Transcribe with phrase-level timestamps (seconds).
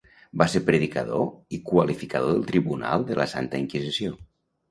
[0.41, 1.25] Va ser predicador
[1.57, 4.17] i qualificador del tribunal de la Santa Inquisició.